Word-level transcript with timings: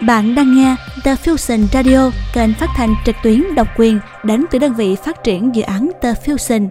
Bạn 0.00 0.34
đang 0.34 0.56
nghe 0.56 0.76
The 1.04 1.14
Fusion 1.14 1.66
Radio, 1.72 2.10
kênh 2.34 2.54
phát 2.54 2.66
thanh 2.76 2.94
trực 3.06 3.16
tuyến 3.22 3.54
độc 3.54 3.68
quyền 3.76 4.00
đến 4.24 4.44
từ 4.50 4.58
đơn 4.58 4.74
vị 4.74 4.96
phát 5.04 5.24
triển 5.24 5.54
dự 5.54 5.62
án 5.62 5.90
The 6.02 6.12
Fusion. 6.12 6.68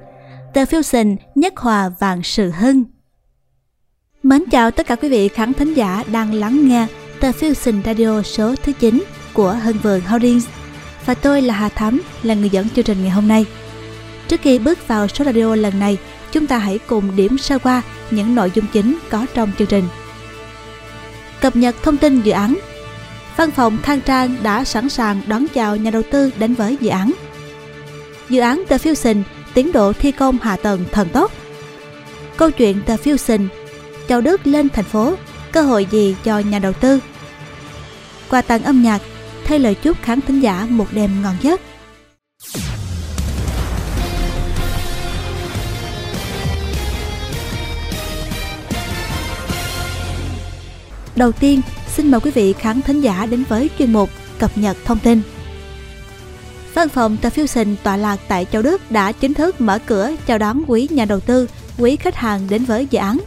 The 0.53 0.65
Fusion 0.65 1.15
nhất 1.35 1.57
hòa 1.57 1.89
vạn 1.99 2.23
sự 2.23 2.51
hưng. 2.51 2.83
Mến 4.23 4.43
chào 4.51 4.71
tất 4.71 4.87
cả 4.87 4.95
quý 4.95 5.09
vị 5.09 5.27
khán 5.27 5.53
thính 5.53 5.73
giả 5.73 6.03
đang 6.11 6.33
lắng 6.33 6.67
nghe 6.67 6.87
The 7.19 7.31
Fusion 7.31 7.83
Radio 7.85 8.21
số 8.21 8.55
thứ 8.63 8.71
9 8.79 9.03
của 9.33 9.51
Hân 9.51 9.77
Vườn 9.77 10.01
Holdings. 10.01 10.47
Và 11.05 11.13
tôi 11.13 11.41
là 11.41 11.53
Hà 11.53 11.69
Thắm, 11.69 12.01
là 12.23 12.33
người 12.33 12.49
dẫn 12.49 12.69
chương 12.69 12.85
trình 12.85 13.01
ngày 13.01 13.11
hôm 13.11 13.27
nay. 13.27 13.45
Trước 14.27 14.41
khi 14.41 14.59
bước 14.59 14.87
vào 14.87 15.07
số 15.07 15.25
radio 15.25 15.55
lần 15.55 15.79
này, 15.79 15.97
chúng 16.31 16.47
ta 16.47 16.57
hãy 16.57 16.79
cùng 16.87 17.15
điểm 17.15 17.37
sơ 17.37 17.59
qua 17.59 17.81
những 18.11 18.35
nội 18.35 18.51
dung 18.55 18.65
chính 18.73 18.97
có 19.09 19.25
trong 19.33 19.51
chương 19.57 19.67
trình. 19.67 19.83
Cập 21.41 21.55
nhật 21.55 21.75
thông 21.83 21.97
tin 21.97 22.21
dự 22.21 22.31
án 22.31 22.57
Văn 23.37 23.51
phòng 23.51 23.77
thang 23.83 24.01
Trang 24.01 24.35
đã 24.43 24.63
sẵn 24.63 24.89
sàng 24.89 25.21
đón 25.27 25.45
chào 25.53 25.75
nhà 25.75 25.91
đầu 25.91 26.01
tư 26.11 26.31
đến 26.39 26.53
với 26.53 26.77
dự 26.81 26.89
án. 26.89 27.11
Dự 28.29 28.39
án 28.39 28.63
The 28.69 28.77
Fusion 28.77 29.21
tiến 29.53 29.71
độ 29.71 29.93
thi 29.93 30.11
công 30.11 30.37
hạ 30.37 30.55
tầng 30.55 30.85
thần 30.91 31.09
tốc. 31.09 31.31
Câu 32.37 32.51
chuyện 32.51 32.81
The 32.85 32.97
Fusion, 32.97 33.47
Châu 34.07 34.21
Đức 34.21 34.47
lên 34.47 34.69
thành 34.69 34.85
phố, 34.85 35.15
cơ 35.51 35.61
hội 35.61 35.87
gì 35.91 36.15
cho 36.23 36.39
nhà 36.39 36.59
đầu 36.59 36.73
tư? 36.73 36.99
Qua 38.29 38.41
tặng 38.41 38.63
âm 38.63 38.81
nhạc, 38.81 39.01
thay 39.45 39.59
lời 39.59 39.75
chúc 39.75 39.97
khán 40.01 40.21
thính 40.21 40.39
giả 40.39 40.67
một 40.69 40.87
đêm 40.91 41.21
ngon 41.21 41.35
giấc. 41.41 41.61
Đầu 51.15 51.31
tiên, 51.31 51.61
xin 51.97 52.11
mời 52.11 52.19
quý 52.19 52.31
vị 52.31 52.53
khán 52.53 52.81
thính 52.81 53.01
giả 53.01 53.25
đến 53.25 53.43
với 53.49 53.69
chuyên 53.79 53.93
mục 53.93 54.09
cập 54.39 54.57
nhật 54.57 54.77
thông 54.85 54.99
tin. 54.99 55.21
Văn 56.73 56.89
phòng 56.89 57.17
The 57.21 57.29
Fusion 57.29 57.75
tọa 57.83 57.97
lạc 57.97 58.19
tại 58.27 58.45
Châu 58.51 58.61
Đức 58.61 58.91
đã 58.91 59.11
chính 59.11 59.33
thức 59.33 59.61
mở 59.61 59.79
cửa 59.85 60.11
chào 60.27 60.37
đón 60.37 60.63
quý 60.67 60.87
nhà 60.91 61.05
đầu 61.05 61.19
tư, 61.19 61.47
quý 61.77 61.95
khách 61.95 62.15
hàng 62.15 62.47
đến 62.49 62.65
với 62.65 62.87
dự 62.89 62.99
án. 62.99 63.17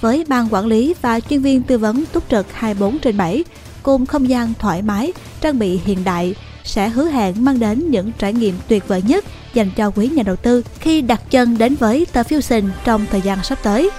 Với 0.00 0.24
ban 0.28 0.48
quản 0.50 0.66
lý 0.66 0.94
và 1.02 1.20
chuyên 1.20 1.42
viên 1.42 1.62
tư 1.62 1.78
vấn 1.78 2.04
túc 2.12 2.30
trực 2.30 2.52
24 2.52 2.98
trên 2.98 3.16
7, 3.16 3.44
cùng 3.82 4.06
không 4.06 4.28
gian 4.28 4.52
thoải 4.58 4.82
mái, 4.82 5.12
trang 5.40 5.58
bị 5.58 5.80
hiện 5.84 6.04
đại, 6.04 6.34
sẽ 6.64 6.88
hứa 6.88 7.08
hẹn 7.08 7.44
mang 7.44 7.60
đến 7.60 7.90
những 7.90 8.12
trải 8.18 8.32
nghiệm 8.32 8.54
tuyệt 8.68 8.88
vời 8.88 9.02
nhất 9.06 9.24
dành 9.54 9.70
cho 9.76 9.90
quý 9.90 10.08
nhà 10.08 10.22
đầu 10.22 10.36
tư 10.36 10.62
khi 10.80 11.00
đặt 11.00 11.20
chân 11.30 11.58
đến 11.58 11.74
với 11.74 12.06
The 12.12 12.22
Fusion 12.22 12.68
trong 12.84 13.06
thời 13.10 13.20
gian 13.20 13.42
sắp 13.42 13.58
tới. 13.62 13.90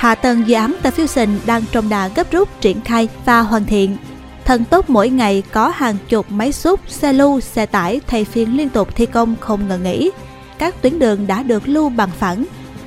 Hạ 0.00 0.14
tầng 0.14 0.48
dự 0.48 0.54
án 0.54 0.76
The 0.82 0.90
Fusion 0.90 1.28
đang 1.46 1.62
trong 1.72 1.88
đà 1.88 2.08
gấp 2.08 2.32
rút 2.32 2.60
triển 2.60 2.80
khai 2.80 3.08
và 3.24 3.40
hoàn 3.40 3.64
thiện. 3.64 3.96
Thần 4.44 4.64
tốc 4.64 4.90
mỗi 4.90 5.10
ngày 5.10 5.42
có 5.52 5.68
hàng 5.68 5.96
chục 6.08 6.26
máy 6.30 6.52
xúc, 6.52 6.80
xe 6.88 7.12
lưu, 7.12 7.40
xe 7.40 7.66
tải 7.66 8.00
thay 8.06 8.24
phiên 8.24 8.56
liên 8.56 8.68
tục 8.68 8.96
thi 8.96 9.06
công 9.06 9.36
không 9.40 9.68
ngừng 9.68 9.82
nghỉ. 9.82 10.10
Các 10.58 10.82
tuyến 10.82 10.98
đường 10.98 11.26
đã 11.26 11.42
được 11.42 11.68
lưu 11.68 11.88
bằng 11.88 12.10
phẳng. 12.18 12.44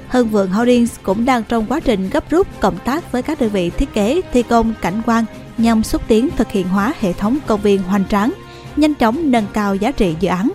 Hưng 0.07 0.27
Vượng 0.27 0.51
Holdings 0.51 0.95
cũng 1.03 1.25
đang 1.25 1.43
trong 1.43 1.65
quá 1.69 1.79
trình 1.79 2.09
gấp 2.09 2.29
rút 2.29 2.47
cộng 2.59 2.77
tác 2.77 3.11
với 3.11 3.21
các 3.21 3.41
đơn 3.41 3.49
vị 3.49 3.69
thiết 3.69 3.93
kế, 3.93 4.21
thi 4.33 4.43
công, 4.43 4.73
cảnh 4.81 5.01
quan 5.05 5.25
nhằm 5.57 5.83
xúc 5.83 6.01
tiến 6.07 6.29
thực 6.37 6.51
hiện 6.51 6.67
hóa 6.67 6.93
hệ 6.99 7.13
thống 7.13 7.37
công 7.47 7.61
viên 7.61 7.83
hoành 7.83 8.05
tráng, 8.09 8.33
nhanh 8.75 8.93
chóng 8.93 9.31
nâng 9.31 9.45
cao 9.53 9.75
giá 9.75 9.91
trị 9.91 10.15
dự 10.19 10.29
án. 10.29 10.51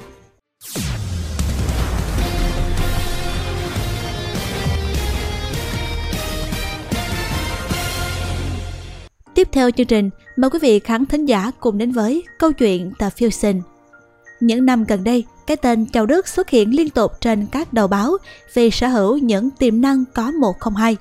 Tiếp 9.39 9.49
theo 9.53 9.71
chương 9.71 9.87
trình, 9.87 10.11
mời 10.37 10.51
quý 10.51 10.59
vị 10.63 10.79
khán 10.79 11.07
thính 11.07 11.27
giả 11.27 11.51
cùng 11.61 11.79
đến 11.79 11.93
với 11.93 12.23
câu 12.39 12.53
chuyện 12.53 12.93
The 12.99 13.09
Fusion. 13.09 13.61
Những 14.41 14.67
năm 14.67 14.85
gần 14.85 15.05
đây, 15.05 15.25
cái 15.47 15.57
tên 15.57 15.87
Châu 15.87 16.07
Đức 16.07 16.29
xuất 16.29 16.51
hiện 16.51 16.77
liên 16.77 16.91
tục 16.91 17.13
trên 17.21 17.47
các 17.47 17.73
đầu 17.73 17.89
báo 17.89 18.17
vì 18.55 18.71
sở 18.71 18.89
hữu 18.89 19.19
những 19.19 19.51
tiềm 19.51 19.81
năng 19.81 20.05
có 20.15 20.31
một 20.31 20.61
không 20.61 20.77
hai. 20.77 20.97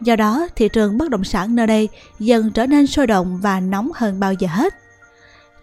Do 0.00 0.16
đó, 0.16 0.48
thị 0.56 0.68
trường 0.68 0.98
bất 0.98 1.10
động 1.10 1.24
sản 1.24 1.56
nơi 1.56 1.66
đây 1.66 1.88
dần 2.18 2.50
trở 2.54 2.66
nên 2.66 2.86
sôi 2.86 3.06
động 3.06 3.38
và 3.42 3.60
nóng 3.60 3.90
hơn 3.94 4.20
bao 4.20 4.32
giờ 4.32 4.48
hết. 4.50 4.74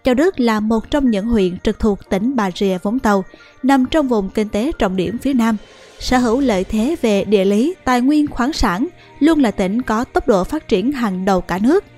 Châu 0.04 0.14
Đức 0.14 0.40
là 0.40 0.60
một 0.60 0.90
trong 0.90 1.10
những 1.10 1.26
huyện 1.26 1.58
trực 1.58 1.78
thuộc 1.78 1.98
tỉnh 2.10 2.36
Bà 2.36 2.50
Rịa 2.50 2.78
Vũng 2.82 2.98
Tàu, 2.98 3.24
nằm 3.62 3.86
trong 3.86 4.08
vùng 4.08 4.30
kinh 4.30 4.48
tế 4.48 4.72
trọng 4.78 4.96
điểm 4.96 5.18
phía 5.18 5.34
Nam, 5.34 5.56
sở 5.98 6.18
hữu 6.18 6.40
lợi 6.40 6.64
thế 6.64 6.96
về 7.02 7.24
địa 7.24 7.44
lý, 7.44 7.74
tài 7.84 8.00
nguyên 8.00 8.26
khoáng 8.26 8.52
sản, 8.52 8.86
luôn 9.20 9.40
là 9.40 9.50
tỉnh 9.50 9.82
có 9.82 10.04
tốc 10.04 10.28
độ 10.28 10.44
phát 10.44 10.68
triển 10.68 10.92
hàng 10.92 11.24
đầu 11.24 11.40
cả 11.40 11.58
nước– 11.58 11.84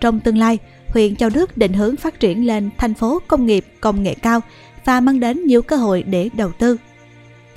trong 0.00 0.20
tương 0.20 0.38
lai, 0.38 0.58
huyện 0.88 1.16
Châu 1.16 1.30
Đức 1.30 1.56
định 1.56 1.72
hướng 1.72 1.96
phát 1.96 2.20
triển 2.20 2.46
lên 2.46 2.70
thành 2.78 2.94
phố 2.94 3.18
công 3.28 3.46
nghiệp 3.46 3.64
công 3.80 4.02
nghệ 4.02 4.14
cao 4.14 4.40
và 4.84 5.00
mang 5.00 5.20
đến 5.20 5.44
nhiều 5.44 5.62
cơ 5.62 5.76
hội 5.76 6.02
để 6.02 6.30
đầu 6.32 6.52
tư. 6.58 6.76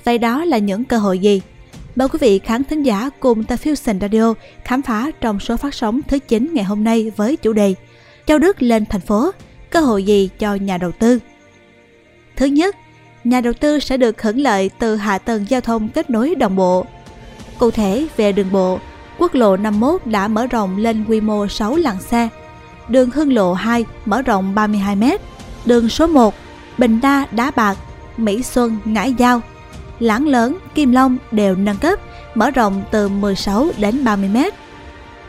Vậy 0.03 0.17
đó 0.17 0.45
là 0.45 0.57
những 0.57 0.83
cơ 0.83 0.97
hội 0.97 1.19
gì? 1.19 1.41
Mời 1.95 2.09
quý 2.09 2.19
vị 2.21 2.39
khán 2.39 2.63
thính 2.63 2.83
giả 2.83 3.09
cùng 3.19 3.43
The 3.43 3.55
Fusion 3.55 3.99
Radio 3.99 4.33
khám 4.63 4.81
phá 4.81 5.11
trong 5.21 5.39
số 5.39 5.57
phát 5.57 5.73
sóng 5.73 6.01
thứ 6.07 6.19
9 6.19 6.53
ngày 6.53 6.63
hôm 6.63 6.83
nay 6.83 7.11
với 7.15 7.37
chủ 7.37 7.53
đề 7.53 7.73
Châu 8.25 8.39
Đức 8.39 8.61
lên 8.61 8.85
thành 8.85 9.01
phố, 9.01 9.31
cơ 9.69 9.79
hội 9.79 10.03
gì 10.03 10.29
cho 10.39 10.55
nhà 10.55 10.77
đầu 10.77 10.91
tư? 10.91 11.19
Thứ 12.35 12.45
nhất, 12.45 12.75
nhà 13.23 13.41
đầu 13.41 13.53
tư 13.53 13.79
sẽ 13.79 13.97
được 13.97 14.21
hưởng 14.21 14.39
lợi 14.39 14.69
từ 14.79 14.95
hạ 14.95 15.17
tầng 15.17 15.45
giao 15.49 15.61
thông 15.61 15.89
kết 15.89 16.09
nối 16.09 16.35
đồng 16.35 16.55
bộ. 16.55 16.85
Cụ 17.59 17.71
thể 17.71 18.07
về 18.17 18.31
đường 18.31 18.51
bộ, 18.51 18.79
quốc 19.17 19.35
lộ 19.35 19.57
51 19.57 20.05
đã 20.05 20.27
mở 20.27 20.47
rộng 20.47 20.77
lên 20.77 21.05
quy 21.09 21.21
mô 21.21 21.47
6 21.47 21.75
làn 21.75 22.01
xe. 22.01 22.29
Đường 22.87 23.09
Hưng 23.09 23.33
Lộ 23.33 23.53
2 23.53 23.85
mở 24.05 24.21
rộng 24.21 24.55
32m, 24.55 25.17
đường 25.65 25.89
số 25.89 26.07
1 26.07 26.33
Bình 26.77 26.99
Đa 27.01 27.25
Đá 27.31 27.51
Bạc, 27.55 27.77
Mỹ 28.17 28.43
Xuân 28.43 28.77
Ngãi 28.85 29.13
Giao, 29.13 29.41
Lãng 29.99 30.27
Lớn 30.27 30.57
Kim 30.75 30.91
Long 30.91 31.17
đều 31.31 31.55
nâng 31.55 31.77
cấp, 31.77 31.99
mở 32.35 32.51
rộng 32.51 32.83
từ 32.91 33.09
16 33.09 33.67
đến 33.77 34.03
30m. 34.03 34.51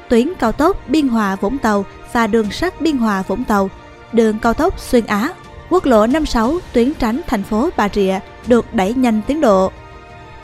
Tuyến 0.08 0.28
cao 0.38 0.52
tốc 0.52 0.76
Biên 0.88 1.08
Hòa 1.08 1.36
Vũng 1.36 1.58
Tàu 1.58 1.84
và 2.12 2.26
đường 2.26 2.50
sắt 2.50 2.80
Biên 2.80 2.96
Hòa 2.96 3.22
Vũng 3.22 3.44
Tàu, 3.44 3.70
đường 4.12 4.38
cao 4.38 4.54
tốc 4.54 4.80
Xuyên 4.80 5.06
Á, 5.06 5.32
quốc 5.70 5.86
lộ 5.86 6.06
56 6.06 6.58
tuyến 6.72 6.94
tránh 6.94 7.20
thành 7.26 7.42
phố 7.42 7.70
Bà 7.76 7.88
Rịa 7.88 8.18
được 8.46 8.74
đẩy 8.74 8.94
nhanh 8.94 9.20
tiến 9.26 9.40
độ. 9.40 9.72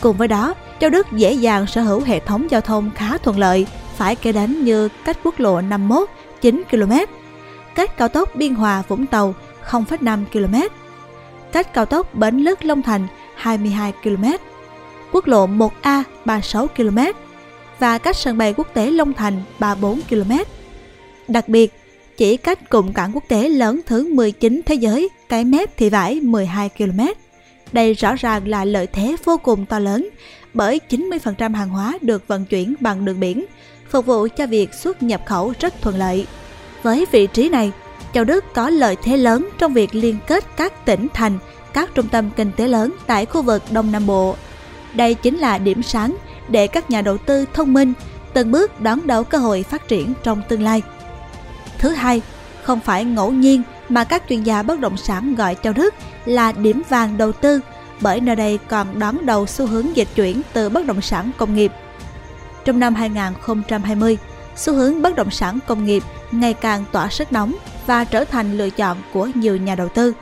Cùng 0.01 0.17
với 0.17 0.29
đó, 0.29 0.55
Châu 0.81 0.91
Đức 0.91 1.07
dễ 1.13 1.33
dàng 1.33 1.67
sở 1.67 1.83
hữu 1.83 2.01
hệ 2.01 2.21
thống 2.21 2.51
giao 2.51 2.61
thông 2.61 2.91
khá 2.95 3.19
thuận 3.19 3.39
lợi, 3.39 3.67
phải 3.97 4.17
kể 4.17 4.33
đến 4.33 4.65
như 4.65 4.89
cách 5.05 5.19
quốc 5.23 5.41
lộ 5.41 5.61
51 5.61 6.09
9 6.41 6.63
km, 6.71 6.93
cách 7.75 7.97
cao 7.97 8.09
tốc 8.09 8.35
Biên 8.35 8.55
Hòa 8.55 8.83
Vũng 8.89 9.07
Tàu 9.07 9.35
0,5 9.71 10.25
km, 10.33 10.57
cách 11.53 11.75
cao 11.75 11.87
tốc 11.87 12.15
Bến 12.15 12.37
Lức 12.39 12.65
Long 12.65 12.83
Thành 12.83 13.07
22 13.35 13.93
km, 14.03 14.25
quốc 15.13 15.27
lộ 15.27 15.47
1A 15.47 16.03
36 16.25 16.69
km 16.69 16.99
và 17.79 17.99
cách 17.99 18.17
sân 18.17 18.39
bay 18.39 18.55
quốc 18.57 18.75
tế 18.75 18.91
Long 18.91 19.13
Thành 19.13 19.43
34 19.59 20.01
km. 20.01 20.33
Đặc 21.29 21.49
biệt, 21.49 21.73
chỉ 22.17 22.37
cách 22.37 22.71
cụm 22.71 22.93
cảng 22.93 23.13
quốc 23.15 23.25
tế 23.29 23.49
lớn 23.49 23.81
thứ 23.87 24.15
19 24.15 24.61
thế 24.67 24.75
giới 24.75 25.09
Cái 25.29 25.45
Mép 25.45 25.77
Thị 25.77 25.91
Vải 25.91 26.21
12 26.21 26.69
km. 26.69 27.01
Đây 27.73 27.95
rõ 27.95 28.15
ràng 28.15 28.49
là 28.49 28.65
lợi 28.65 28.87
thế 28.87 29.17
vô 29.25 29.37
cùng 29.37 29.67
to 29.67 29.79
lớn 29.79 30.09
bởi 30.55 30.81
90% 30.89 31.55
hàng 31.55 31.69
hóa 31.69 31.99
được 32.01 32.29
vận 32.29 32.45
chuyển 32.45 32.75
bằng 32.81 33.05
đường 33.05 33.21
biển, 33.21 33.45
phục 33.91 34.07
vụ 34.07 34.29
cho 34.37 34.47
việc 34.47 34.75
xuất 34.75 35.03
nhập 35.03 35.23
khẩu 35.27 35.53
rất 35.61 35.83
thuận 35.83 35.97
lợi. 35.97 36.27
Với 36.83 37.07
vị 37.13 37.27
trí 37.27 37.49
này, 37.49 37.73
Châu 38.15 38.25
Đức 38.25 38.45
có 38.55 38.71
lợi 38.71 38.97
thế 39.03 39.17
lớn 39.17 39.49
trong 39.59 39.75
việc 39.75 39.95
liên 39.95 40.17
kết 40.27 40.45
các 40.57 40.85
tỉnh 40.85 41.07
thành, 41.15 41.39
các 41.73 41.91
trung 41.95 42.09
tâm 42.09 42.31
kinh 42.37 42.53
tế 42.57 42.69
lớn 42.69 42.95
tại 43.07 43.27
khu 43.27 43.43
vực 43.43 43.63
Đông 43.71 43.93
Nam 43.93 44.07
Bộ. 44.07 44.37
Đây 44.95 45.15
chính 45.15 45.39
là 45.39 45.59
điểm 45.59 45.83
sáng 45.83 46.17
để 46.49 46.67
các 46.67 46.91
nhà 46.91 47.03
đầu 47.03 47.19
tư 47.19 47.45
thông 47.53 47.73
minh 47.73 47.93
từng 48.33 48.51
bước 48.51 48.81
đón 48.81 49.07
đầu 49.07 49.25
cơ 49.25 49.39
hội 49.39 49.63
phát 49.63 49.89
triển 49.89 50.13
trong 50.23 50.43
tương 50.49 50.63
lai. 50.63 50.83
Thứ 51.79 51.89
hai, 51.89 52.23
không 52.63 52.81
phải 52.81 53.05
ngẫu 53.05 53.33
nhiên 53.33 53.63
mà 53.89 54.05
các 54.05 54.23
chuyên 54.29 54.43
gia 54.43 54.63
bất 54.63 54.81
động 54.81 54.97
sản 54.97 55.35
gọi 55.35 55.57
Châu 55.63 55.73
Đức 55.73 55.95
là 56.25 56.53
điểm 56.53 56.83
vàng 56.89 57.19
đầu 57.19 57.33
tư 57.33 57.61
bởi 58.01 58.21
nơi 58.21 58.37
đây 58.37 58.59
còn 58.69 58.99
đón 58.99 59.27
đầu 59.27 59.47
xu 59.47 59.67
hướng 59.67 59.97
dịch 59.97 60.09
chuyển 60.15 60.43
từ 60.53 60.69
bất 60.69 60.87
động 60.87 61.01
sản 61.01 61.31
công 61.39 61.55
nghiệp. 61.55 61.73
Trong 62.65 62.79
năm 62.79 62.95
2020, 62.95 64.19
xu 64.57 64.75
hướng 64.75 65.03
bất 65.03 65.17
động 65.17 65.31
sản 65.31 65.59
công 65.67 65.85
nghiệp 65.85 66.03
ngày 66.31 66.55
càng 66.55 66.85
tỏa 66.93 67.09
sức 67.09 67.33
nóng 67.33 67.55
và 67.87 68.05
trở 68.05 68.25
thành 68.25 68.59
lựa 68.59 68.71
chọn 68.71 68.97
của 69.13 69.29
nhiều 69.35 69.57
nhà 69.57 69.75
đầu 69.75 69.89
tư. 69.89 70.13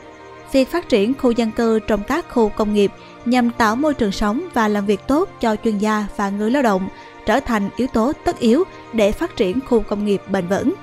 Việc 0.52 0.68
phát 0.68 0.88
triển 0.88 1.14
khu 1.14 1.30
dân 1.30 1.50
cư 1.50 1.78
trong 1.78 2.02
các 2.02 2.26
khu 2.30 2.48
công 2.48 2.74
nghiệp 2.74 2.92
nhằm 3.24 3.50
tạo 3.50 3.76
môi 3.76 3.94
trường 3.94 4.12
sống 4.12 4.48
và 4.54 4.68
làm 4.68 4.86
việc 4.86 5.00
tốt 5.06 5.28
cho 5.40 5.56
chuyên 5.64 5.78
gia 5.78 6.06
và 6.16 6.30
người 6.30 6.50
lao 6.50 6.62
động 6.62 6.88
trở 7.26 7.40
thành 7.40 7.70
yếu 7.76 7.86
tố 7.86 8.12
tất 8.24 8.38
yếu 8.38 8.64
để 8.92 9.12
phát 9.12 9.36
triển 9.36 9.58
khu 9.66 9.80
công 9.80 10.04
nghiệp 10.04 10.22
bền 10.30 10.46
vững. 10.46 10.74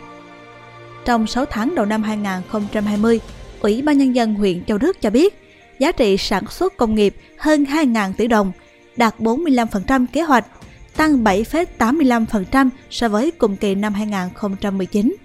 Trong 1.05 1.27
6 1.27 1.45
tháng 1.45 1.75
đầu 1.75 1.85
năm 1.85 2.03
2020, 2.03 3.19
Ủy 3.61 3.81
ban 3.81 3.97
Nhân 3.97 4.15
dân 4.15 4.33
huyện 4.33 4.65
Châu 4.65 4.77
Đức 4.77 5.01
cho 5.01 5.09
biết 5.09 5.44
giá 5.79 5.91
trị 5.91 6.17
sản 6.17 6.43
xuất 6.49 6.77
công 6.77 6.95
nghiệp 6.95 7.15
hơn 7.37 7.63
2.000 7.63 8.13
tỷ 8.13 8.27
đồng, 8.27 8.51
đạt 8.97 9.19
45% 9.19 10.05
kế 10.13 10.21
hoạch, 10.21 10.45
tăng 10.95 11.23
7,85% 11.23 12.69
so 12.89 13.09
với 13.09 13.31
cùng 13.31 13.55
kỳ 13.55 13.75
năm 13.75 13.93
2019. 13.93 15.15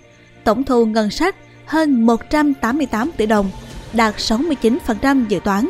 Tổng 0.45 0.65
thu 0.65 0.87
ngân 0.87 1.11
sách 1.11 1.37
hơn 1.67 2.07
188 2.07 3.11
tỷ 3.17 3.27
đồng, 3.27 3.51
đạt 3.93 4.17
69% 4.17 5.27
dự 5.29 5.41
toán. 5.45 5.69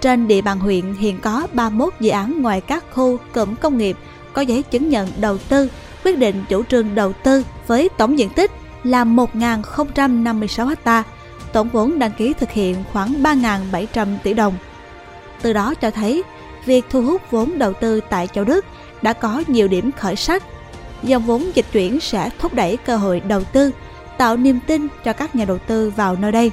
Trên 0.00 0.28
địa 0.28 0.40
bàn 0.40 0.58
huyện 0.58 0.94
hiện 0.94 1.18
có 1.22 1.46
31 1.52 1.94
dự 2.00 2.10
án 2.10 2.42
ngoài 2.42 2.60
các 2.60 2.84
khu 2.92 3.16
cụm 3.34 3.54
công 3.54 3.78
nghiệp 3.78 3.96
có 4.32 4.42
giấy 4.42 4.62
chứng 4.62 4.88
nhận 4.88 5.08
đầu 5.20 5.38
tư, 5.38 5.68
quyết 6.04 6.18
định 6.18 6.44
chủ 6.48 6.64
trương 6.64 6.94
đầu 6.94 7.12
tư 7.12 7.44
với 7.66 7.88
tổng 7.98 8.18
diện 8.18 8.30
tích 8.30 8.50
là 8.84 9.04
1.056 9.04 10.74
ha, 10.84 11.04
tổng 11.52 11.68
vốn 11.68 11.98
đăng 11.98 12.12
ký 12.12 12.32
thực 12.32 12.50
hiện 12.50 12.76
khoảng 12.92 13.22
3.700 13.22 14.06
tỷ 14.22 14.34
đồng. 14.34 14.54
Từ 15.42 15.52
đó 15.52 15.74
cho 15.74 15.90
thấy, 15.90 16.22
việc 16.64 16.84
thu 16.90 17.02
hút 17.02 17.22
vốn 17.30 17.58
đầu 17.58 17.72
tư 17.72 18.00
tại 18.10 18.26
Châu 18.26 18.44
Đức 18.44 18.64
đã 19.02 19.12
có 19.12 19.42
nhiều 19.46 19.68
điểm 19.68 19.90
khởi 19.92 20.16
sắc. 20.16 20.42
Dòng 21.02 21.22
vốn 21.22 21.50
dịch 21.54 21.66
chuyển 21.72 22.00
sẽ 22.00 22.30
thúc 22.38 22.54
đẩy 22.54 22.76
cơ 22.76 22.96
hội 22.96 23.20
đầu 23.20 23.44
tư, 23.44 23.70
tạo 24.18 24.36
niềm 24.36 24.58
tin 24.66 24.86
cho 25.04 25.12
các 25.12 25.34
nhà 25.34 25.44
đầu 25.44 25.58
tư 25.58 25.92
vào 25.96 26.16
nơi 26.16 26.32
đây. 26.32 26.50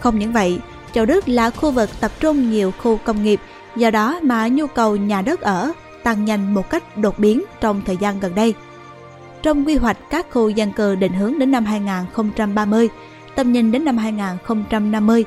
Không 0.00 0.18
những 0.18 0.32
vậy, 0.32 0.58
Châu 0.92 1.06
Đức 1.06 1.28
là 1.28 1.50
khu 1.50 1.70
vực 1.70 1.90
tập 2.00 2.12
trung 2.20 2.50
nhiều 2.50 2.72
khu 2.82 2.96
công 3.04 3.22
nghiệp, 3.22 3.40
do 3.76 3.90
đó 3.90 4.20
mà 4.22 4.48
nhu 4.48 4.66
cầu 4.66 4.96
nhà 4.96 5.22
đất 5.22 5.40
ở 5.40 5.72
tăng 6.02 6.24
nhanh 6.24 6.54
một 6.54 6.70
cách 6.70 6.96
đột 6.96 7.18
biến 7.18 7.42
trong 7.60 7.82
thời 7.86 7.96
gian 7.96 8.20
gần 8.20 8.34
đây. 8.34 8.54
Trong 9.42 9.66
quy 9.66 9.76
hoạch 9.76 9.96
các 10.10 10.26
khu 10.30 10.48
dân 10.48 10.72
cư 10.72 10.94
định 10.94 11.12
hướng 11.12 11.38
đến 11.38 11.50
năm 11.50 11.64
2030, 11.64 12.88
tầm 13.38 13.52
nhìn 13.52 13.72
đến 13.72 13.84
năm 13.84 13.98
2050, 13.98 15.24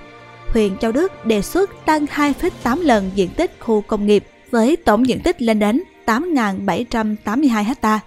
huyện 0.48 0.78
Châu 0.78 0.92
Đức 0.92 1.26
đề 1.26 1.42
xuất 1.42 1.86
tăng 1.86 2.06
2,8 2.06 2.82
lần 2.82 3.12
diện 3.16 3.30
tích 3.30 3.52
khu 3.60 3.82
công 3.82 4.08
nghiệp 4.08 4.24
với 4.50 4.76
tổng 4.76 5.08
diện 5.08 5.20
tích 5.20 5.42
lên 5.42 5.60
đến 5.60 5.84
8.782 6.06 7.74
ha. 7.82 8.00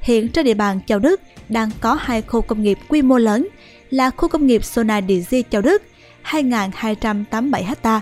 Hiện 0.00 0.28
trên 0.28 0.44
địa 0.44 0.54
bàn 0.54 0.80
Châu 0.86 0.98
Đức 0.98 1.20
đang 1.48 1.70
có 1.80 1.94
hai 2.00 2.22
khu 2.22 2.40
công 2.40 2.62
nghiệp 2.62 2.78
quy 2.88 3.02
mô 3.02 3.18
lớn 3.18 3.48
là 3.90 4.10
khu 4.10 4.28
công 4.28 4.46
nghiệp 4.46 4.64
Sona 4.64 5.00
Digi 5.08 5.44
Châu 5.50 5.62
Đức 5.62 5.82
2.287 6.24 7.74
ha 7.82 8.00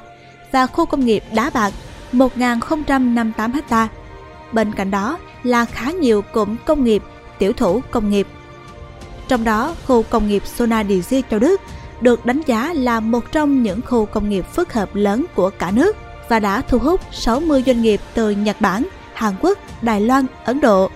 và 0.52 0.66
khu 0.66 0.86
công 0.86 1.04
nghiệp 1.04 1.22
Đá 1.34 1.50
Bạc 1.54 1.72
1.058 2.12 3.60
ha. 3.68 3.88
Bên 4.52 4.72
cạnh 4.72 4.90
đó 4.90 5.18
là 5.42 5.64
khá 5.64 5.90
nhiều 5.90 6.22
cụm 6.22 6.56
công 6.66 6.84
nghiệp, 6.84 7.02
tiểu 7.38 7.52
thủ 7.52 7.80
công 7.90 8.10
nghiệp. 8.10 8.26
Trong 9.28 9.44
đó, 9.44 9.74
khu 9.86 10.02
công 10.02 10.28
nghiệp 10.28 10.42
Sona 10.46 10.84
Digi 10.84 11.22
Châu 11.30 11.40
Đức 11.40 11.60
được 12.00 12.26
đánh 12.26 12.40
giá 12.46 12.72
là 12.72 13.00
một 13.00 13.32
trong 13.32 13.62
những 13.62 13.80
khu 13.86 14.06
công 14.06 14.28
nghiệp 14.28 14.46
phức 14.52 14.72
hợp 14.72 14.94
lớn 14.94 15.24
của 15.34 15.50
cả 15.50 15.70
nước 15.70 15.96
và 16.28 16.40
đã 16.40 16.62
thu 16.68 16.78
hút 16.78 17.00
60 17.12 17.62
doanh 17.66 17.82
nghiệp 17.82 18.00
từ 18.14 18.30
Nhật 18.30 18.60
Bản, 18.60 18.88
Hàn 19.14 19.34
Quốc, 19.40 19.58
Đài 19.82 20.00
Loan, 20.00 20.26
Ấn 20.44 20.60
Độ. 20.60 20.90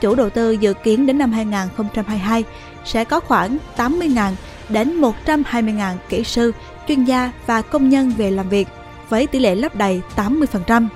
Chủ 0.00 0.14
đầu 0.14 0.30
tư 0.30 0.52
dự 0.52 0.74
kiến 0.74 1.06
đến 1.06 1.18
năm 1.18 1.32
2022 1.32 2.44
sẽ 2.84 3.04
có 3.04 3.20
khoảng 3.20 3.58
80.000 3.76 4.32
đến 4.68 5.00
120.000 5.00 5.94
kỹ 6.08 6.24
sư, 6.24 6.52
chuyên 6.88 7.04
gia 7.04 7.32
và 7.46 7.62
công 7.62 7.88
nhân 7.88 8.12
về 8.16 8.30
làm 8.30 8.48
việc 8.48 8.68
với 9.08 9.26
tỷ 9.26 9.38
lệ 9.38 9.54
lấp 9.54 9.74
đầy 9.74 10.00
80%. 10.16 10.88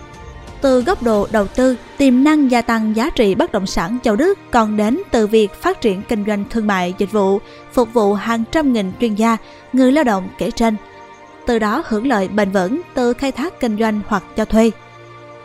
Từ 0.64 0.82
góc 0.82 1.02
độ 1.02 1.26
đầu 1.32 1.46
tư, 1.46 1.76
tiềm 1.96 2.24
năng 2.24 2.50
gia 2.50 2.62
tăng 2.62 2.96
giá 2.96 3.10
trị 3.10 3.34
bất 3.34 3.52
động 3.52 3.66
sản 3.66 3.98
châu 4.02 4.16
Đức 4.16 4.38
còn 4.50 4.76
đến 4.76 4.98
từ 5.10 5.26
việc 5.26 5.52
phát 5.52 5.80
triển 5.80 6.02
kinh 6.08 6.24
doanh 6.26 6.44
thương 6.50 6.66
mại 6.66 6.94
dịch 6.98 7.12
vụ, 7.12 7.38
phục 7.72 7.92
vụ 7.92 8.14
hàng 8.14 8.44
trăm 8.52 8.72
nghìn 8.72 8.92
chuyên 9.00 9.14
gia, 9.14 9.36
người 9.72 9.92
lao 9.92 10.04
động 10.04 10.28
kể 10.38 10.50
trên. 10.50 10.76
Từ 11.46 11.58
đó 11.58 11.82
hưởng 11.86 12.06
lợi 12.06 12.28
bền 12.28 12.50
vững 12.50 12.80
từ 12.94 13.12
khai 13.12 13.32
thác 13.32 13.60
kinh 13.60 13.78
doanh 13.78 14.00
hoặc 14.06 14.24
cho 14.36 14.44
thuê. 14.44 14.70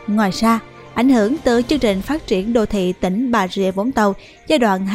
Ngoài 0.06 0.30
ra, 0.30 0.58
ảnh 0.94 1.08
hưởng 1.08 1.36
từ 1.44 1.62
chương 1.62 1.78
trình 1.78 2.02
phát 2.02 2.26
triển 2.26 2.52
đô 2.52 2.66
thị 2.66 2.92
tỉnh 3.00 3.30
Bà 3.30 3.48
Rịa 3.48 3.70
Vũng 3.70 3.92
Tàu 3.92 4.14
giai 4.48 4.58
đoạn 4.58 4.86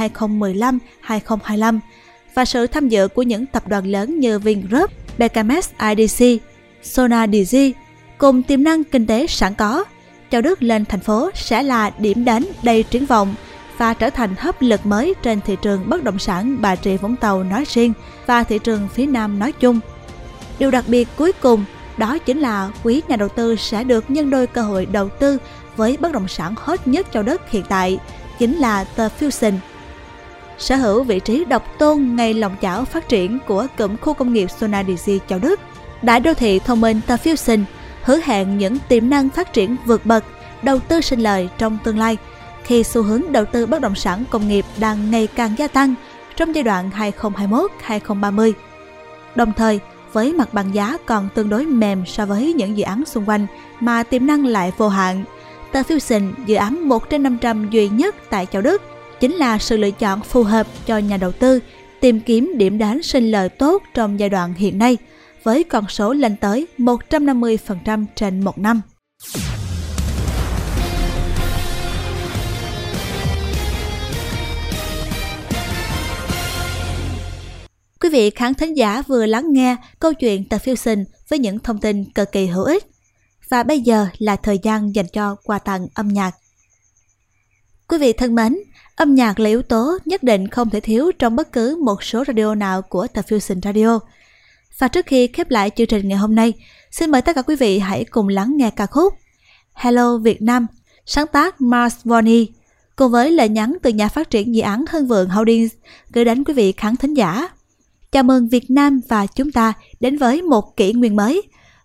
2015-2025 1.08 1.80
và 2.34 2.46
sự 2.46 2.68
tham 2.68 2.90
dự 2.90 3.08
của 3.08 3.24
những 3.24 3.46
tập 3.46 3.68
đoàn 3.68 3.88
lớn 3.88 4.20
như 4.20 4.40
Vingroup, 4.40 4.92
BKMS 5.18 5.70
IDC, 5.96 6.26
Sona 6.84 7.28
DG 7.28 7.58
cùng 8.18 8.44
tiềm 8.44 8.64
năng 8.64 8.84
kinh 8.84 9.08
tế 9.08 9.28
sẵn 9.28 9.54
có, 9.54 9.84
Châu 10.36 10.42
Đức 10.42 10.64
lên 10.64 10.86
thành 10.86 11.00
phố 11.00 11.30
sẽ 11.34 11.64
là 11.64 11.92
điểm 11.98 12.26
đến 12.26 12.46
đầy 12.64 12.84
triển 12.84 13.06
vọng 13.06 13.36
và 13.78 13.94
trở 13.94 14.10
thành 14.10 14.36
hấp 14.38 14.62
lực 14.62 14.86
mới 14.86 15.14
trên 15.22 15.42
thị 15.42 15.58
trường 15.62 15.90
bất 15.90 16.04
động 16.04 16.20
sản 16.20 16.58
Bà 16.62 16.76
Rịa 16.76 16.98
Vũng 16.98 17.16
Tàu 17.16 17.44
nói 17.44 17.64
riêng 17.68 17.94
và 18.26 18.44
thị 18.44 18.60
trường 18.60 18.88
phía 18.94 19.06
Nam 19.06 19.40
nói 19.40 19.52
chung. 19.52 19.80
Điều 20.60 20.72
đặc 20.72 20.86
biệt 20.88 21.08
cuối 21.16 21.32
cùng 21.32 21.66
đó 21.98 22.18
chính 22.18 22.40
là 22.40 22.70
quý 22.84 23.02
nhà 23.08 23.16
đầu 23.16 23.30
tư 23.30 23.56
sẽ 23.56 23.84
được 23.84 24.12
nhân 24.12 24.30
đôi 24.30 24.48
cơ 24.48 24.62
hội 24.62 24.86
đầu 24.86 25.10
tư 25.10 25.38
với 25.76 25.98
bất 25.98 26.12
động 26.12 26.28
sản 26.28 26.54
hot 26.58 26.88
nhất 26.88 27.08
Châu 27.14 27.24
Đất 27.24 27.52
hiện 27.52 27.64
tại, 27.70 28.00
chính 28.40 28.58
là 28.58 28.84
The 28.84 29.10
Fusion. 29.20 29.54
Sở 30.58 30.76
hữu 30.76 31.04
vị 31.04 31.20
trí 31.20 31.46
độc 31.46 31.80
tôn 31.80 32.16
ngay 32.16 32.34
lòng 32.34 32.56
chảo 32.62 32.86
phát 32.86 33.10
triển 33.10 33.40
của 33.48 33.68
cụm 33.78 33.98
khu 33.98 34.14
công 34.14 34.34
nghiệp 34.34 34.52
Sonadisi 34.52 35.20
Châu 35.28 35.40
Đức– 35.40 35.60
Đại 36.06 36.20
đô 36.20 36.34
thị 36.34 36.60
thông 36.60 36.82
minh 36.82 37.02
The 37.08 37.16
Fusion 37.16 37.64
hứa 38.06 38.20
hẹn 38.24 38.58
những 38.58 38.78
tiềm 38.88 39.10
năng 39.10 39.30
phát 39.30 39.54
triển 39.54 39.76
vượt 39.86 40.06
bậc, 40.06 40.24
đầu 40.64 40.80
tư 40.80 41.02
sinh 41.02 41.20
lời 41.20 41.50
trong 41.58 41.78
tương 41.84 42.00
lai 42.00 42.18
khi 42.64 42.84
xu 42.84 43.04
hướng 43.04 43.22
đầu 43.32 43.46
tư 43.46 43.66
bất 43.66 43.82
động 43.82 43.96
sản 43.96 44.24
công 44.30 44.48
nghiệp 44.48 44.66
đang 44.78 45.12
ngày 45.12 45.28
càng 45.36 45.56
gia 45.58 45.68
tăng 45.68 45.94
trong 46.36 46.56
giai 46.56 46.64
đoạn 46.64 46.90
2021-2030. 47.88 48.54
Đồng 49.36 49.54
thời, 49.58 49.80
với 50.14 50.34
mặt 50.34 50.54
bằng 50.54 50.76
giá 50.76 50.98
còn 51.06 51.30
tương 51.36 51.50
đối 51.50 51.66
mềm 51.66 52.06
so 52.06 52.26
với 52.26 52.54
những 52.54 52.78
dự 52.78 52.84
án 52.84 53.06
xung 53.06 53.30
quanh 53.30 53.48
mà 53.80 54.04
tiềm 54.04 54.28
năng 54.28 54.46
lại 54.46 54.72
vô 54.78 54.90
hạn. 54.90 55.24
Tờ 55.72 55.82
Fusion, 55.82 56.32
dự 56.46 56.56
án 56.56 56.90
1 56.90 57.10
trên 57.10 57.24
500 57.24 57.70
duy 57.70 57.90
nhất 57.90 58.16
tại 58.30 58.48
Châu 58.52 58.62
Đức, 58.62 58.82
chính 59.20 59.36
là 59.36 59.58
sự 59.58 59.78
lựa 59.78 59.92
chọn 59.92 60.22
phù 60.22 60.44
hợp 60.44 60.68
cho 60.86 60.98
nhà 60.98 61.18
đầu 61.18 61.32
tư 61.32 61.60
tìm 62.00 62.20
kiếm 62.20 62.54
điểm 62.58 62.78
đến 62.78 63.04
sinh 63.04 63.32
lời 63.32 63.50
tốt 63.50 63.84
trong 63.94 64.20
giai 64.20 64.30
đoạn 64.30 64.54
hiện 64.54 64.80
nay– 64.80 64.98
với 65.46 65.64
con 65.64 65.90
số 65.90 66.14
lên 66.14 66.36
tới 66.36 66.68
150% 66.78 68.06
trên 68.16 68.42
một 68.42 68.58
năm. 68.58 68.82
Quý 78.02 78.10
vị 78.10 78.30
khán 78.30 78.54
thính 78.54 78.78
giả 78.78 79.04
vừa 79.08 79.26
lắng 79.26 79.54
nghe 79.54 79.76
câu 80.00 80.14
chuyện 80.14 80.50
The 80.50 80.58
Fusion 80.58 81.06
với 81.30 81.40
những 81.40 81.60
thông 81.60 81.80
tin 81.80 82.06
cực 82.06 82.32
kỳ 82.32 82.46
hữu 82.46 82.64
ích. 82.64 82.88
Và 83.50 83.64
bây 83.64 83.80
giờ 83.80 84.08
là 84.18 84.36
thời 84.36 84.60
gian 84.64 84.96
dành 84.96 85.08
cho 85.08 85.36
quà 85.44 85.60
tặng 85.60 85.88
âm 85.94 86.08
nhạc. 86.08 86.32
Quý 87.88 87.98
vị 87.98 88.14
thân 88.14 88.36
mến, 88.36 88.58
âm 88.96 89.16
nhạc 89.16 89.40
là 89.40 89.50
yếu 89.50 89.62
tố 89.62 89.98
nhất 90.06 90.24
định 90.24 90.48
không 90.48 90.70
thể 90.70 90.80
thiếu 90.80 91.12
trong 91.20 91.36
bất 91.36 91.52
cứ 91.52 91.78
một 91.84 92.04
số 92.04 92.24
radio 92.28 92.56
nào 92.56 92.82
của 92.82 93.08
The 93.08 93.22
Fusion 93.22 93.62
Radio– 93.62 94.00
và 94.78 94.88
trước 94.88 95.06
khi 95.06 95.28
khép 95.28 95.52
lại 95.52 95.70
chương 95.76 95.88
trình 95.88 96.08
ngày 96.08 96.18
hôm 96.18 96.36
nay, 96.36 96.54
xin 96.92 97.12
mời 97.12 97.22
tất 97.22 97.36
cả 97.36 97.42
quý 97.42 97.56
vị 97.56 97.80
hãy 97.80 98.06
cùng 98.06 98.28
lắng 98.28 98.58
nghe 98.58 98.70
ca 98.70 98.86
khúc 98.86 99.14
Hello 99.74 100.18
Việt 100.18 100.42
Nam, 100.42 100.68
sáng 101.06 101.28
tác 101.28 101.62
Mars 101.62 101.96
Voni 102.04 102.48
cùng 102.96 103.12
với 103.12 103.32
lời 103.32 103.50
nhắn 103.50 103.78
từ 103.84 103.90
nhà 103.90 104.08
phát 104.08 104.30
triển 104.30 104.56
dự 104.56 104.62
án 104.62 104.86
Hưng 104.92 105.08
Vượng 105.08 105.30
Holdings 105.30 105.74
gửi 106.14 106.26
đến 106.26 106.44
quý 106.44 106.54
vị 106.54 106.72
khán 106.72 106.96
thính 106.96 107.14
giả. 107.14 107.48
Chào 108.12 108.24
mừng 108.24 108.50
Việt 108.50 108.72
Nam 108.72 109.02
và 109.08 109.26
chúng 109.26 109.52
ta 109.52 109.74
đến 110.00 110.18
với 110.18 110.42
một 110.42 110.78
kỷ 110.78 110.94
nguyên 110.94 111.16
mới, 111.16 111.42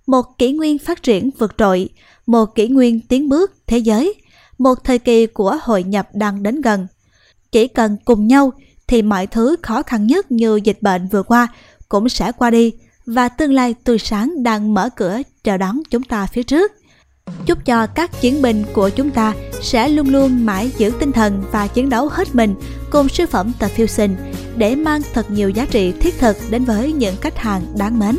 một 0.06 0.38
kỷ 0.38 0.52
nguyên 0.52 0.78
phát 0.78 1.02
triển 1.02 1.30
vượt 1.38 1.54
trội, 1.58 1.88
một 2.26 2.54
kỷ 2.54 2.68
nguyên 2.68 3.00
tiến 3.00 3.28
bước 3.28 3.52
thế 3.66 3.78
giới, 3.78 4.14
một 4.58 4.84
thời 4.84 4.98
kỳ 4.98 5.26
của 5.26 5.58
hội 5.62 5.82
nhập 5.82 6.08
đang 6.12 6.42
đến 6.42 6.60
gần. 6.60 6.86
Chỉ 7.52 7.68
cần 7.68 7.96
cùng 8.04 8.26
nhau 8.26 8.52
thì 8.86 9.02
mọi 9.02 9.26
thứ 9.26 9.56
khó 9.62 9.82
khăn 9.82 10.06
nhất 10.06 10.32
như 10.32 10.60
dịch 10.64 10.78
bệnh 10.80 11.08
vừa 11.08 11.22
qua 11.22 11.48
cũng 11.90 12.08
sẽ 12.08 12.32
qua 12.32 12.50
đi 12.50 12.72
và 13.06 13.28
tương 13.28 13.52
lai 13.52 13.74
tươi 13.84 13.98
sáng 13.98 14.42
đang 14.42 14.74
mở 14.74 14.88
cửa 14.96 15.18
chờ 15.44 15.56
đón 15.56 15.82
chúng 15.90 16.02
ta 16.02 16.26
phía 16.26 16.42
trước. 16.42 16.72
Chúc 17.46 17.58
cho 17.64 17.86
các 17.86 18.20
chiến 18.20 18.42
binh 18.42 18.64
của 18.72 18.88
chúng 18.88 19.10
ta 19.10 19.34
sẽ 19.62 19.88
luôn 19.88 20.08
luôn 20.08 20.46
mãi 20.46 20.70
giữ 20.78 20.92
tinh 21.00 21.12
thần 21.12 21.44
và 21.52 21.66
chiến 21.66 21.88
đấu 21.88 22.08
hết 22.08 22.34
mình 22.34 22.54
cùng 22.90 23.08
siêu 23.08 23.26
phẩm 23.26 23.52
The 23.58 23.68
Fusion 23.68 24.14
để 24.56 24.74
mang 24.74 25.02
thật 25.14 25.30
nhiều 25.30 25.50
giá 25.50 25.66
trị 25.70 25.92
thiết 26.00 26.18
thực 26.18 26.36
đến 26.50 26.64
với 26.64 26.92
những 26.92 27.16
khách 27.20 27.38
hàng 27.38 27.62
đáng 27.78 27.98
mến. 27.98 28.16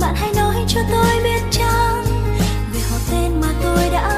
Bạn 0.00 0.14
hãy 0.16 0.34
nói 0.36 0.54
cho 0.68 0.80
tôi 0.90 1.22
biết 1.24 1.40
chăng 1.50 2.04
về 2.38 2.80
họ 2.90 2.98
tên 3.12 3.40
mà 3.40 3.48
tôi 3.62 3.90
đã 3.92 4.09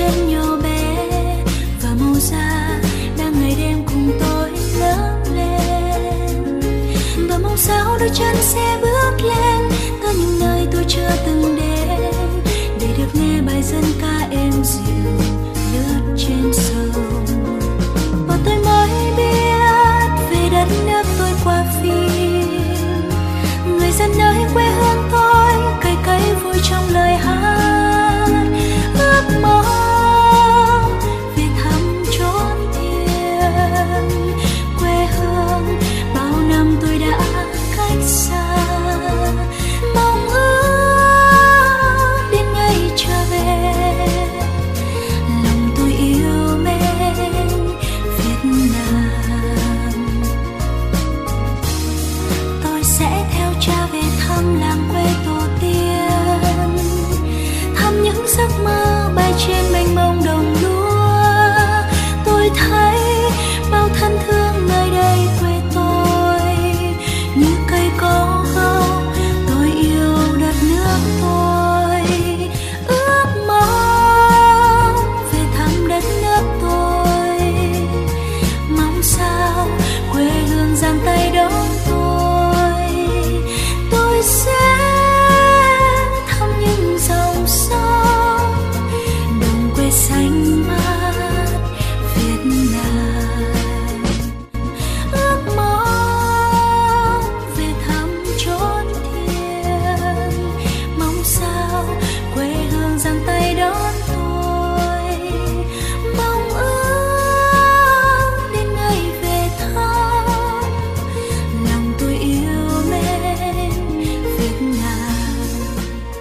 chân 0.00 0.28
nhỏ 0.28 0.56
bé 0.62 1.06
và 1.82 1.94
màu 2.00 2.14
da 2.14 2.80
đang 3.18 3.40
ngày 3.40 3.56
đêm 3.58 3.84
cùng 3.86 4.12
tôi 4.20 4.50
lớn 4.80 5.22
lên. 5.34 6.60
Và 7.28 7.38
mong 7.38 7.56
sao 7.56 7.98
đôi 8.00 8.10
chân 8.14 8.36
sẽ 8.40 8.78
bước 8.82 9.24
lên 9.24 9.68
tới 10.02 10.14
những 10.14 10.38
nơi 10.40 10.66
tôi 10.72 10.84
chưa 10.88 11.10
từng 11.26 11.39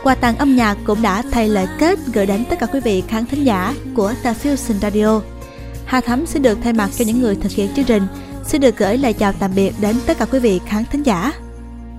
Quà 0.10 0.16
tặng 0.16 0.38
âm 0.38 0.56
nhạc 0.56 0.78
cũng 0.86 1.02
đã 1.02 1.24
thay 1.32 1.50
lời 1.50 1.68
kết 1.80 2.00
gửi 2.14 2.26
đến 2.26 2.46
tất 2.50 2.60
cả 2.60 2.66
quý 2.66 2.80
vị 2.80 3.04
khán 3.08 3.26
thính 3.26 3.46
giả 3.46 3.76
của 3.96 4.14
The 4.24 4.34
Fusion 4.34 4.80
Radio. 4.80 5.22
Hà 5.86 6.02
Thắm 6.02 6.26
xin 6.26 6.42
được 6.42 6.58
thay 6.64 6.74
mặt 6.74 6.90
cho 6.96 7.06
những 7.06 7.22
người 7.22 7.36
thực 7.36 7.52
hiện 7.52 7.70
chương 7.76 7.86
trình, 7.86 8.04
xin 8.44 8.62
được 8.62 8.78
gửi 8.78 8.98
lời 8.98 9.14
chào 9.14 9.34
tạm 9.40 9.52
biệt 9.56 9.74
đến 9.82 9.96
tất 10.06 10.18
cả 10.18 10.26
quý 10.26 10.40
vị 10.40 10.60
khán 10.66 10.84
thính 10.92 11.04
giả. 11.04 11.34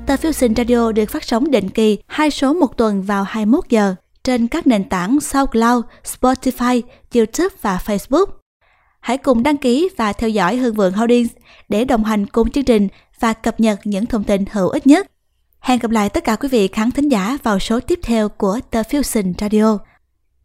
The 0.07 0.17
Fusion 0.17 0.55
Radio 0.55 0.93
được 0.93 1.11
phát 1.11 1.25
sóng 1.25 1.51
định 1.51 1.71
kỳ 1.71 1.99
hai 2.07 2.31
số 2.31 2.53
một 2.53 2.77
tuần 2.77 3.03
vào 3.03 3.25
21 3.25 3.65
giờ 3.69 3.95
trên 4.25 4.49
các 4.49 4.67
nền 4.67 4.89
tảng 4.89 5.21
SoundCloud, 5.21 5.85
Spotify, 6.05 6.83
YouTube 7.15 7.57
và 7.63 7.81
Facebook. 7.87 8.27
Hãy 9.01 9.19
cùng 9.19 9.43
đăng 9.43 9.57
ký 9.57 9.89
và 9.97 10.13
theo 10.13 10.31
dõi 10.31 10.57
Hương 10.57 10.75
Vượng 10.75 10.93
Holdings 10.93 11.33
để 11.69 11.85
đồng 11.85 12.05
hành 12.05 12.27
cùng 12.27 12.51
chương 12.51 12.65
trình 12.65 12.89
và 13.21 13.33
cập 13.33 13.61
nhật 13.61 13.81
những 13.85 14.07
thông 14.07 14.25
tin 14.25 14.45
hữu 14.53 14.69
ích 14.69 14.87
nhất. 14.87 15.07
Hẹn 15.61 15.79
gặp 15.79 15.91
lại 15.91 16.09
tất 16.09 16.25
cả 16.25 16.37
quý 16.37 16.49
vị 16.49 16.69
khán 16.69 16.91
thính 16.91 17.09
giả 17.09 17.39
vào 17.43 17.59
số 17.59 17.81
tiếp 17.81 17.99
theo 18.03 18.29
của 18.29 18.61
The 18.71 18.83
Fusion 18.83 19.33
Radio. 19.41 19.79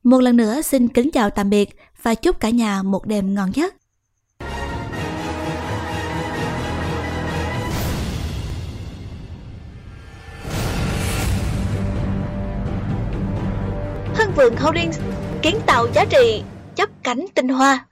Một 0.03 0.19
lần 0.19 0.37
nữa, 0.37 0.61
xin 0.61 0.87
kính 0.87 1.11
chào 1.11 1.29
tạm 1.29 1.49
biệt 1.49 1.69
và 2.03 2.15
chúc 2.15 2.39
cả 2.39 2.49
nhà 2.49 2.83
một 2.83 3.05
đêm 3.05 3.33
ngon 3.33 3.51
giấc. 3.55 3.75
Hưng 14.15 14.31
Vượng 14.35 14.55
Holdings 14.57 14.99
kiến 15.41 15.55
tạo 15.65 15.87
giá 15.93 16.05
trị, 16.05 16.43
chấp 16.75 16.89
cánh 17.03 17.25
tinh 17.35 17.49
hoa 17.49 17.85